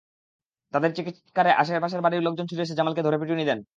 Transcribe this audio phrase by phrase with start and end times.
[0.73, 3.61] তাঁদের চিৎকারে আশপাশের বাড়ির লোকজন ছুটে এসে জামালকে ধরে পিটুনি দেন।